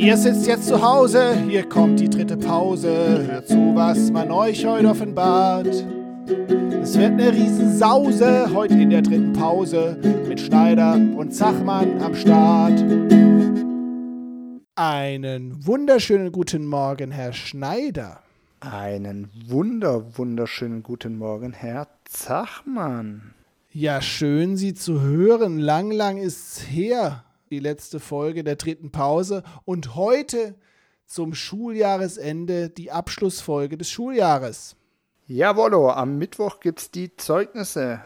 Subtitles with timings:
[0.00, 3.26] Ihr sitzt jetzt zu Hause, hier kommt die dritte Pause.
[3.26, 5.66] Hört zu, was man euch heute offenbart.
[5.66, 9.98] Es wird eine Riesensause heute in der dritten Pause
[10.28, 12.80] mit Schneider und Zachmann am Start.
[14.76, 18.20] Einen wunderschönen guten Morgen, Herr Schneider.
[18.60, 23.34] Einen wunder, wunderschönen guten Morgen, Herr Zachmann.
[23.72, 25.58] Ja, schön, Sie zu hören.
[25.58, 29.42] Lang, lang ist's her, die letzte Folge der dritten Pause.
[29.64, 30.54] Und heute
[31.06, 34.76] zum Schuljahresende die Abschlussfolge des Schuljahres.
[35.26, 38.02] Jawollo, am Mittwoch gibt's die Zeugnisse.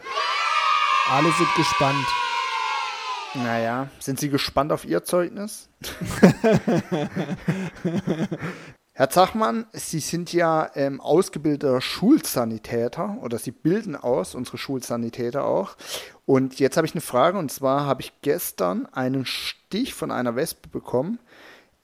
[1.09, 2.05] Alle sind gespannt.
[3.35, 5.69] Naja, sind Sie gespannt auf Ihr Zeugnis?
[8.95, 15.75] Herr Zachmann, Sie sind ja ähm, ausgebildeter Schulsanitäter oder Sie bilden aus, unsere Schulsanitäter auch.
[16.25, 20.35] Und jetzt habe ich eine Frage und zwar habe ich gestern einen Stich von einer
[20.35, 21.19] Wespe bekommen.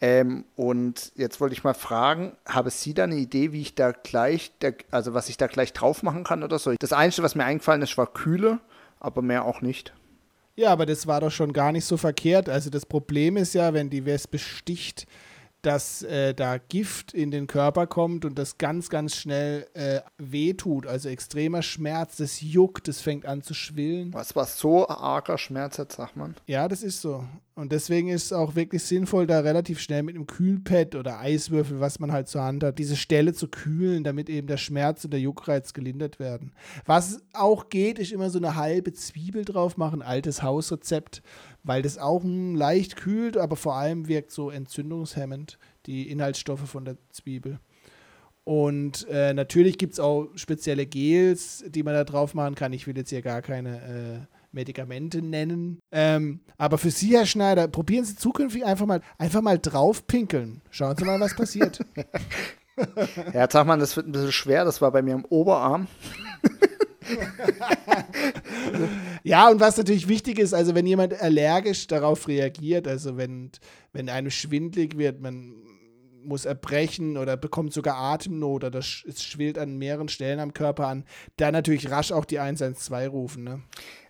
[0.01, 3.91] Ähm, und jetzt wollte ich mal fragen, habe Sie da eine Idee, wie ich da
[3.91, 6.73] gleich, der, also was ich da gleich drauf machen kann oder so?
[6.79, 8.59] Das Einzige, was mir eingefallen ist, war Kühle,
[9.01, 9.93] aber mehr auch nicht.
[10.55, 12.47] Ja, aber das war doch schon gar nicht so verkehrt.
[12.47, 15.05] Also das Problem ist ja, wenn die Wespe sticht,
[15.61, 20.87] dass äh, da Gift in den Körper kommt und das ganz, ganz schnell äh, wehtut.
[20.87, 24.13] Also extremer Schmerz, das juckt, das fängt an zu schwillen.
[24.13, 26.35] Was war so arger Schmerz, Herr Zachmann?
[26.47, 27.25] Ja, das ist so.
[27.59, 31.81] Und deswegen ist es auch wirklich sinnvoll, da relativ schnell mit einem Kühlpad oder Eiswürfel,
[31.81, 35.11] was man halt zur Hand hat, diese Stelle zu kühlen, damit eben der Schmerz und
[35.11, 36.53] der Juckreiz gelindert werden.
[36.85, 41.21] Was auch geht, ist immer so eine halbe Zwiebel drauf machen, altes Hausrezept,
[41.63, 46.85] weil das auch hm, leicht kühlt, aber vor allem wirkt so entzündungshemmend, die Inhaltsstoffe von
[46.85, 47.59] der Zwiebel.
[48.45, 52.71] Und äh, natürlich gibt es auch spezielle Gels, die man da drauf machen kann.
[52.71, 55.79] Ich will jetzt hier gar keine äh, Medikamente nennen.
[55.91, 60.61] Ähm, aber für Sie, Herr Schneider, probieren Sie zukünftig einfach mal, einfach mal draufpinkeln.
[60.69, 61.79] Schauen Sie mal, was passiert.
[63.31, 64.65] Herr Zachmann, das wird ein bisschen schwer.
[64.65, 65.87] Das war bei mir im Oberarm.
[69.23, 73.51] ja, und was natürlich wichtig ist, also wenn jemand allergisch darauf reagiert, also wenn,
[73.93, 75.53] wenn einem schwindlig wird, man
[76.23, 81.05] muss erbrechen oder bekommt sogar Atemnot oder es schwillt an mehreren Stellen am Körper an,
[81.37, 83.43] dann natürlich rasch auch die 112 rufen.
[83.43, 83.61] Ne?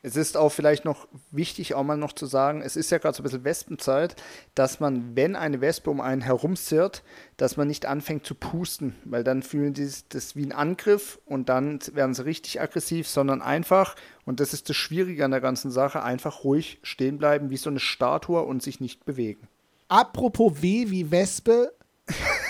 [0.02, 3.16] Es ist auch vielleicht noch wichtig, auch mal noch zu sagen, es ist ja gerade
[3.16, 4.16] so ein bisschen Wespenzeit,
[4.56, 7.04] dass man, wenn eine Wespe um einen herumzirrt,
[7.38, 11.50] dass man nicht anfängt zu pusten, weil dann fühlen sie das wie ein Angriff und
[11.50, 13.96] dann werden sie richtig aggressiv, sondern einfach,
[14.26, 17.70] und das ist das Schwierige an der ganzen Sache, einfach ruhig stehen bleiben wie so
[17.70, 19.48] eine Statue und sich nicht bewegen.
[19.90, 21.74] Apropos W wie Wespe,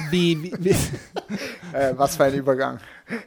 [0.09, 0.75] wie, wie, wie.
[1.73, 2.79] äh, was für ein Übergang.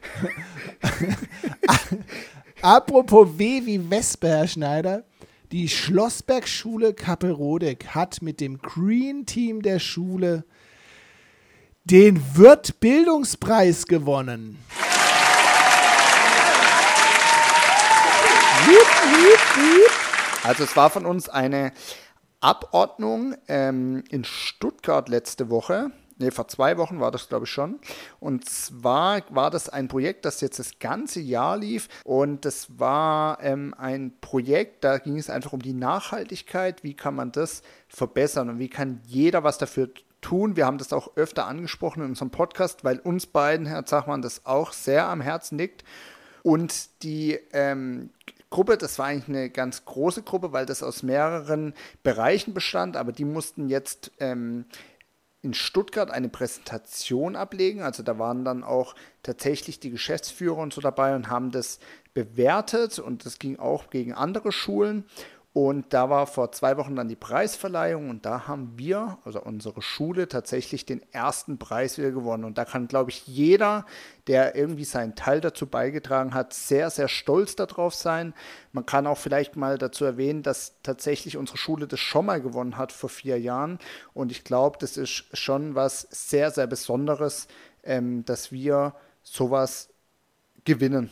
[2.61, 5.03] Apropos W wie Wespe, Herr Schneider.
[5.51, 10.45] Die Schlossbergschule Kappelrodeck hat mit dem Green Team der Schule
[11.83, 14.57] den Wirt-Bildungspreis gewonnen.
[20.43, 21.71] Also es war von uns eine
[22.39, 27.79] Abordnung ähm, in Stuttgart letzte Woche nee, vor zwei Wochen war das, glaube ich, schon.
[28.19, 31.89] Und zwar war das ein Projekt, das jetzt das ganze Jahr lief.
[32.03, 36.83] Und das war ähm, ein Projekt, da ging es einfach um die Nachhaltigkeit.
[36.83, 39.89] Wie kann man das verbessern und wie kann jeder was dafür
[40.21, 40.55] tun?
[40.55, 44.45] Wir haben das auch öfter angesprochen in unserem Podcast, weil uns beiden, Herr Zachmann, das
[44.45, 45.83] auch sehr am Herzen liegt.
[46.43, 48.09] Und die ähm,
[48.53, 53.11] Gruppe, das war eigentlich eine ganz große Gruppe, weil das aus mehreren Bereichen bestand, aber
[53.11, 54.65] die mussten jetzt ähm,
[55.43, 57.81] in Stuttgart eine Präsentation ablegen.
[57.81, 61.79] Also da waren dann auch tatsächlich die Geschäftsführer und so dabei und haben das
[62.13, 65.05] bewertet und das ging auch gegen andere Schulen.
[65.53, 69.83] Und da war vor zwei Wochen dann die Preisverleihung und da haben wir, also unsere
[69.83, 72.43] Schule, tatsächlich den ersten Preis wieder gewonnen.
[72.43, 73.85] Und da kann, glaube ich, jeder,
[74.25, 78.33] der irgendwie seinen Teil dazu beigetragen hat, sehr, sehr stolz darauf sein.
[78.71, 82.79] Man kann auch vielleicht mal dazu erwähnen, dass tatsächlich unsere Schule das schon mal gewonnen
[82.79, 83.77] hat vor vier Jahren.
[84.15, 87.47] Und ich glaube, das ist schon was sehr, sehr Besonderes,
[87.83, 89.89] ähm, dass wir sowas
[90.65, 91.11] gewinnen.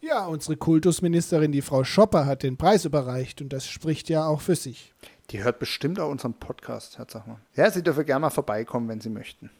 [0.00, 4.40] Ja, unsere Kultusministerin, die Frau Schopper, hat den Preis überreicht und das spricht ja auch
[4.40, 4.94] für sich.
[5.30, 7.40] Die hört bestimmt auch unseren Podcast, Herr Zachmann.
[7.56, 9.50] Ja, Sie dürfen gerne mal vorbeikommen, wenn Sie möchten.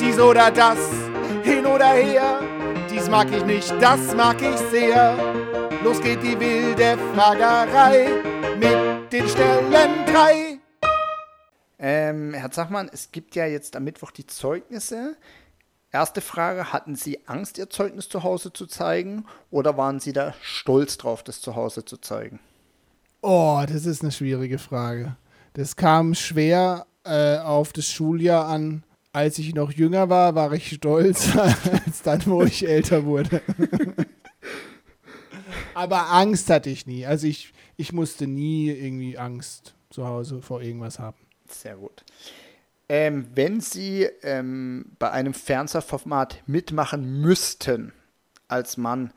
[0.00, 0.78] Dies oder das,
[1.42, 2.40] hin oder her,
[2.90, 5.16] dies mag ich nicht, das mag ich sehr.
[5.84, 8.08] Los geht die wilde Fragerei
[8.58, 10.58] mit den Stellen drei.
[11.78, 15.16] Ähm, Herr Zachmann, es gibt ja jetzt am Mittwoch die Zeugnisse.
[15.94, 20.34] Erste Frage, hatten Sie Angst, Ihr Zeugnis zu Hause zu zeigen oder waren Sie da
[20.42, 22.40] stolz drauf, das zu Hause zu zeigen?
[23.22, 25.16] Oh, das ist eine schwierige Frage.
[25.52, 28.82] Das kam schwer äh, auf das Schuljahr an,
[29.12, 33.40] als ich noch jünger war, war ich stolz, als dann, wo ich älter wurde.
[35.74, 37.06] Aber Angst hatte ich nie.
[37.06, 41.18] Also ich, ich musste nie irgendwie Angst zu Hause vor irgendwas haben.
[41.46, 42.02] Sehr gut.
[42.88, 47.92] Ähm, wenn Sie ähm, bei einem Fernsehformat mitmachen müssten
[48.48, 49.12] als Mann,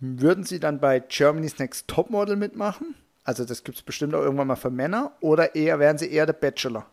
[0.00, 2.94] würden Sie dann bei Germany's Next Topmodel mitmachen?
[3.24, 5.12] Also das gibt es bestimmt auch irgendwann mal für Männer.
[5.20, 6.86] Oder eher wären Sie eher der Bachelor?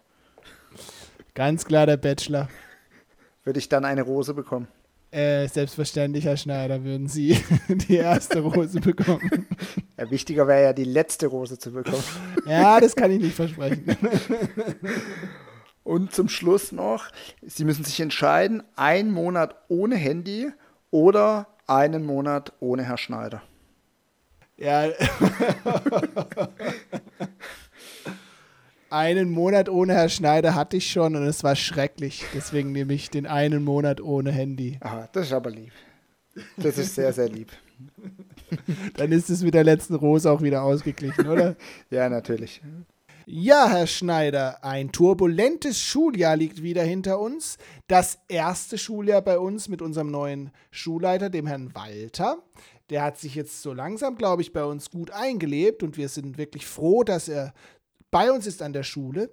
[1.34, 2.48] Ganz klar der Bachelor.
[3.44, 4.68] Würde ich dann eine Rose bekommen?
[5.12, 7.38] Äh, selbstverständlich, Herr Schneider, würden Sie
[7.68, 9.48] die erste Rose bekommen.
[9.96, 12.04] Ja, wichtiger wäre ja, die letzte Rose zu bekommen.
[12.48, 13.86] Ja, das kann ich nicht versprechen.
[15.84, 17.10] Und zum Schluss noch,
[17.42, 20.50] Sie müssen sich entscheiden, ein Monat ohne Handy
[20.92, 23.42] oder einen Monat ohne Herr Schneider.
[24.58, 24.90] Ja.
[28.90, 32.24] einen Monat ohne Herr Schneider hatte ich schon und es war schrecklich.
[32.34, 34.78] Deswegen nehme ich den einen Monat ohne Handy.
[34.82, 35.74] Aha, das ist aber lieb.
[36.58, 37.52] Das ist sehr, sehr lieb.
[38.96, 41.56] Dann ist es mit der letzten Rose auch wieder ausgeglichen, oder?
[41.90, 42.62] ja, natürlich.
[43.26, 47.58] Ja, Herr Schneider, ein turbulentes Schuljahr liegt wieder hinter uns.
[47.88, 52.40] Das erste Schuljahr bei uns mit unserem neuen Schulleiter, dem Herrn Walter.
[52.90, 56.38] Der hat sich jetzt so langsam, glaube ich, bei uns gut eingelebt und wir sind
[56.38, 57.54] wirklich froh, dass er
[58.12, 59.30] bei uns ist an der Schule.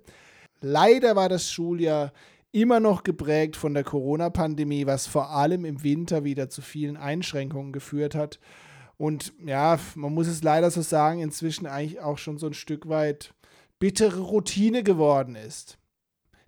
[0.60, 2.12] Leider war das Schuljahr
[2.52, 7.72] immer noch geprägt von der Corona-Pandemie, was vor allem im Winter wieder zu vielen Einschränkungen
[7.72, 8.38] geführt hat.
[8.98, 12.88] Und ja, man muss es leider so sagen, inzwischen eigentlich auch schon so ein Stück
[12.88, 13.34] weit
[13.80, 15.78] bittere Routine geworden ist.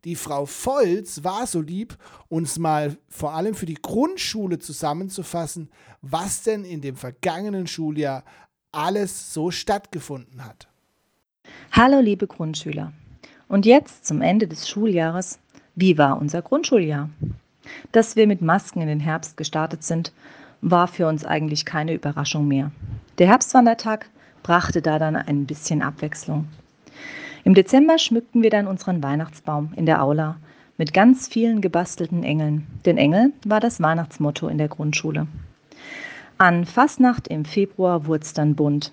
[0.04, 1.96] Die Frau Volz war so lieb,
[2.28, 5.70] uns mal vor allem für die Grundschule zusammenzufassen,
[6.02, 8.22] was denn in dem vergangenen Schuljahr
[8.72, 10.68] alles so stattgefunden hat.
[11.70, 12.92] Hallo liebe Grundschüler.
[13.48, 15.38] Und jetzt zum Ende des Schuljahres,
[15.74, 17.10] wie war unser Grundschuljahr?
[17.92, 20.12] Dass wir mit Masken in den Herbst gestartet sind,
[20.60, 22.72] war für uns eigentlich keine Überraschung mehr.
[23.18, 24.10] Der Herbstwandertag
[24.42, 26.48] brachte da dann ein bisschen Abwechslung.
[27.44, 30.36] Im Dezember schmückten wir dann unseren Weihnachtsbaum in der Aula
[30.78, 32.66] mit ganz vielen gebastelten Engeln.
[32.84, 35.26] Denn Engel war das Weihnachtsmotto in der Grundschule.
[36.38, 38.90] An Fastnacht im Februar wurde es dann bunt.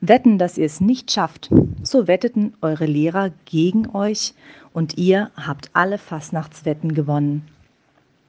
[0.00, 1.50] Wetten, dass ihr es nicht schafft.
[1.82, 4.34] So wetteten eure Lehrer gegen euch
[4.72, 7.46] und ihr habt alle Fastnachtswetten gewonnen.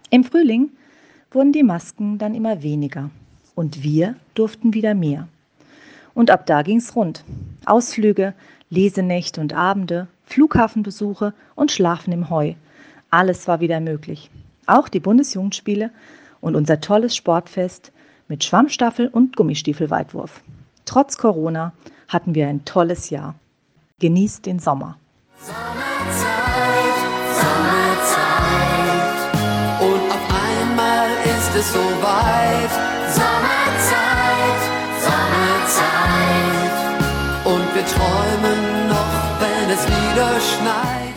[0.09, 0.69] Im Frühling
[1.31, 3.09] wurden die Masken dann immer weniger
[3.55, 5.27] und wir durften wieder mehr.
[6.13, 7.23] Und ab da ging's rund.
[7.65, 8.33] Ausflüge,
[8.75, 12.53] Lesenächte und Abende, Flughafenbesuche und Schlafen im Heu.
[13.09, 14.29] Alles war wieder möglich.
[14.67, 15.89] Auch die Bundesjugendspiele
[16.41, 17.91] und unser tolles Sportfest
[18.27, 20.41] mit Schwammstaffel und Gummistiefelweitwurf.
[20.85, 21.73] Trotz Corona
[22.07, 23.35] hatten wir ein tolles Jahr.
[23.99, 24.97] Genießt den Sommer.
[25.39, 26.97] Sommerzeit,
[27.41, 28.75] Sommerzeit.
[29.79, 32.71] Und auf einmal ist es soweit.
[33.19, 34.61] Sommerzeit,
[35.07, 36.75] Sommerzeit.
[37.45, 38.44] Und wir träumen
[40.15, 41.13] wieder.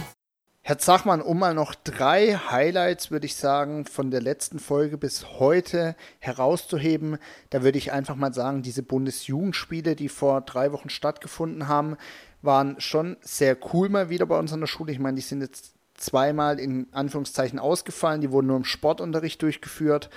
[0.62, 5.38] Herr Zachmann, um mal noch drei Highlights, würde ich sagen, von der letzten Folge bis
[5.38, 7.18] heute herauszuheben,
[7.50, 11.96] da würde ich einfach mal sagen, diese Bundesjugendspiele, die vor drei Wochen stattgefunden haben,
[12.42, 14.92] waren schon sehr cool mal wieder bei uns an der Schule.
[14.92, 20.10] Ich meine, die sind jetzt zweimal in Anführungszeichen ausgefallen, die wurden nur im Sportunterricht durchgeführt.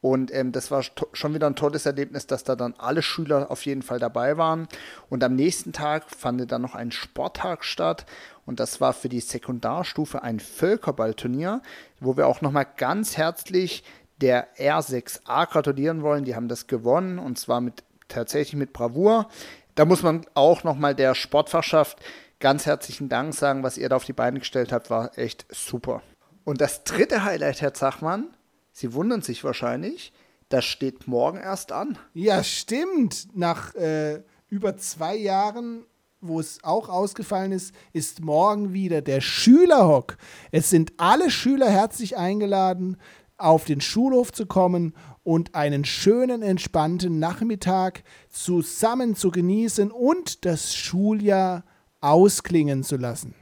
[0.00, 3.66] Und ähm, das war schon wieder ein tolles Erlebnis, dass da dann alle Schüler auf
[3.66, 4.66] jeden Fall dabei waren.
[5.10, 8.06] Und am nächsten Tag fand dann noch ein Sporttag statt.
[8.46, 11.60] Und das war für die Sekundarstufe ein Völkerballturnier,
[12.00, 13.84] wo wir auch nochmal ganz herzlich
[14.20, 16.24] der R6A gratulieren wollen.
[16.24, 19.28] Die haben das gewonnen und zwar mit tatsächlich mit Bravour.
[19.74, 21.98] Da muss man auch nochmal der Sportfachschaft
[22.40, 26.02] ganz herzlichen Dank sagen, was ihr da auf die Beine gestellt habt, war echt super.
[26.44, 28.28] Und das dritte Highlight, Herr Zachmann,
[28.72, 30.12] Sie wundern sich wahrscheinlich,
[30.48, 31.98] das steht morgen erst an.
[32.12, 33.28] Ja, stimmt.
[33.34, 35.86] Nach äh, über zwei Jahren,
[36.20, 40.16] wo es auch ausgefallen ist, ist morgen wieder der Schülerhock.
[40.50, 42.96] Es sind alle Schüler herzlich eingeladen,
[43.38, 50.74] auf den Schulhof zu kommen und einen schönen, entspannten Nachmittag zusammen zu genießen und das
[50.74, 51.64] Schuljahr
[52.00, 53.34] ausklingen zu lassen.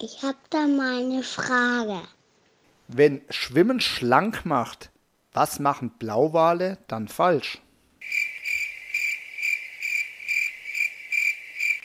[0.00, 2.00] Ich habe da mal eine Frage.
[2.88, 4.90] Wenn Schwimmen schlank macht,
[5.32, 7.60] was machen Blauwale dann falsch?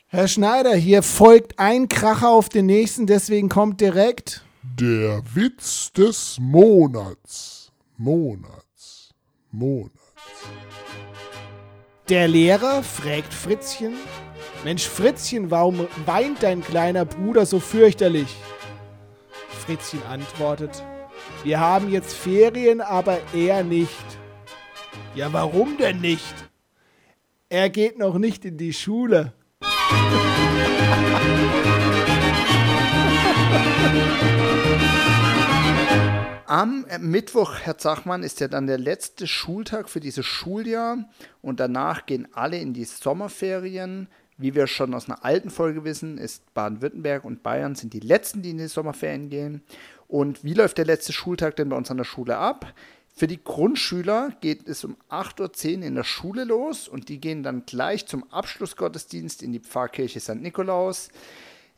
[0.08, 4.44] Herr Schneider, hier folgt ein Kracher auf den nächsten, deswegen kommt direkt.
[4.64, 7.72] Der Witz des Monats.
[7.96, 9.14] Monats.
[9.52, 9.94] Monats.
[12.10, 13.94] Der Lehrer fragt Fritzchen:
[14.64, 18.36] Mensch, Fritzchen, warum weint dein kleiner Bruder so fürchterlich?
[19.70, 20.84] Fritzchen antwortet,
[21.44, 23.94] wir haben jetzt Ferien, aber er nicht.
[25.14, 26.34] Ja, warum denn nicht?
[27.50, 29.32] Er geht noch nicht in die Schule.
[36.48, 41.08] Am Mittwoch, Herr Zachmann, ist ja dann der letzte Schultag für dieses Schuljahr
[41.44, 44.08] und danach gehen alle in die Sommerferien.
[44.40, 48.42] Wie wir schon aus einer alten Folge wissen, ist Baden-Württemberg und Bayern sind die letzten,
[48.42, 49.62] die in die Sommerferien gehen.
[50.08, 52.74] Und wie läuft der letzte Schultag denn bei uns an der Schule ab?
[53.14, 57.44] Für die Grundschüler geht es um 8.10 Uhr in der Schule los und die gehen
[57.44, 60.36] dann gleich zum Abschlussgottesdienst in die Pfarrkirche St.
[60.36, 61.10] Nikolaus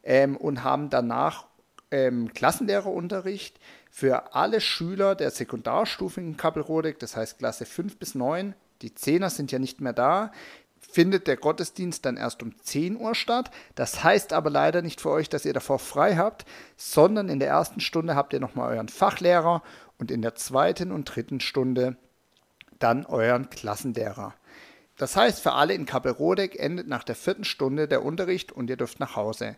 [0.03, 1.47] ähm, und haben danach
[1.89, 8.53] ähm, Klassenlehrerunterricht für alle Schüler der Sekundarstufe in Kappelrodeck, das heißt Klasse 5 bis 9.
[8.83, 10.31] Die Zehner sind ja nicht mehr da,
[10.81, 13.51] findet der Gottesdienst dann erst um 10 Uhr statt.
[13.75, 16.45] Das heißt aber leider nicht für euch, dass ihr davor frei habt,
[16.75, 19.63] sondern in der ersten Stunde habt ihr nochmal euren Fachlehrer
[19.97, 21.95] und in der zweiten und dritten Stunde
[22.79, 24.33] dann euren Klassenlehrer.
[24.97, 28.77] Das heißt, für alle in Kappelrodeck endet nach der vierten Stunde der Unterricht und ihr
[28.77, 29.55] dürft nach Hause.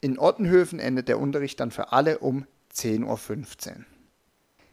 [0.00, 3.84] In Ottenhöfen endet der Unterricht dann für alle um 10.15 Uhr.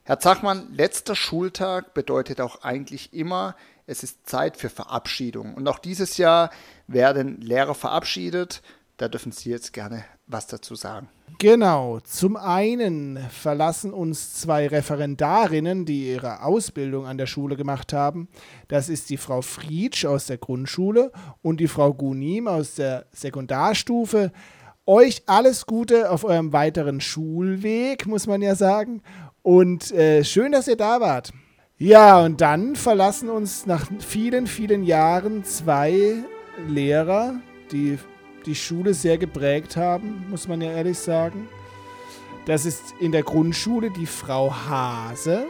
[0.08, 3.56] Herr Zachmann, letzter Schultag bedeutet auch eigentlich immer,
[3.88, 5.54] es ist Zeit für Verabschiedung.
[5.54, 6.50] Und auch dieses Jahr
[6.86, 8.62] werden Lehrer verabschiedet.
[8.98, 11.08] Da dürfen Sie jetzt gerne was dazu sagen.
[11.38, 11.98] Genau.
[12.04, 18.28] Zum einen verlassen uns zwei Referendarinnen, die ihre Ausbildung an der Schule gemacht haben.
[18.68, 21.10] Das ist die Frau Friedsch aus der Grundschule
[21.42, 24.30] und die Frau Gunim aus der Sekundarstufe.
[24.88, 29.02] Euch alles Gute auf eurem weiteren Schulweg, muss man ja sagen.
[29.46, 31.32] Und äh, schön, dass ihr da wart.
[31.78, 36.14] Ja, und dann verlassen uns nach vielen, vielen Jahren zwei
[36.66, 37.36] Lehrer,
[37.70, 37.96] die
[38.44, 41.48] die Schule sehr geprägt haben, muss man ja ehrlich sagen.
[42.46, 45.46] Das ist in der Grundschule die Frau Hase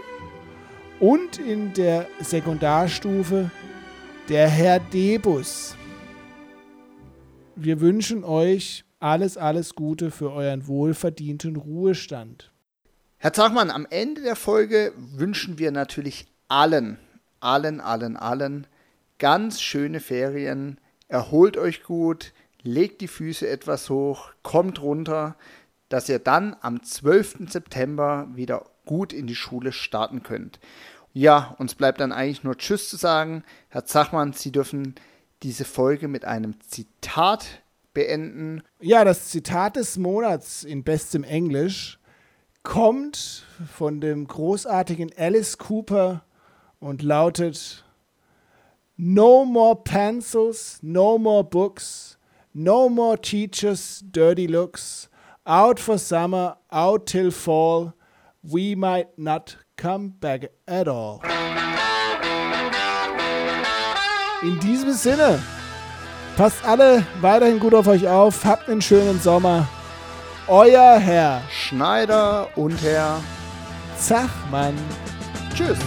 [1.01, 3.51] und in der Sekundarstufe
[4.29, 5.75] der Herr Debus.
[7.55, 12.53] Wir wünschen euch alles, alles Gute für euren wohlverdienten Ruhestand.
[13.19, 16.99] Herr Zachmann, am Ende der Folge wünschen wir natürlich allen,
[17.41, 18.67] allen, allen, allen
[19.19, 20.79] ganz schöne Ferien.
[21.09, 25.35] Erholt euch gut, legt die Füße etwas hoch, kommt runter,
[25.89, 27.51] dass ihr dann am 12.
[27.51, 30.61] September wieder gut in die Schule starten könnt.
[31.15, 33.45] Ja, uns bleibt dann eigentlich nur Tschüss zu sagen.
[33.71, 34.95] Herr Zachmann, Sie dürfen
[35.43, 37.63] diese Folge mit einem Zitat
[37.95, 38.63] beenden.
[38.79, 41.99] Ja, das Zitat des Monats in bestem Englisch
[42.67, 43.45] kommt
[43.75, 46.23] von dem großartigen Alice Cooper
[46.81, 47.85] und lautet
[48.97, 52.19] No more pencils, no more books,
[52.53, 55.09] no more teachers, dirty looks,
[55.45, 57.95] out for summer, out till fall,
[58.43, 61.21] we might not come back at all.
[64.43, 65.41] In diesem Sinne,
[66.37, 69.69] passt alle weiterhin gut auf euch auf, habt einen schönen Sommer.
[70.49, 73.21] Euer Herr Schneider und Herr
[73.99, 74.79] Zachmann.
[75.53, 75.79] Tschüss.